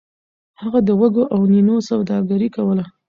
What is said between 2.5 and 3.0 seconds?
کوله.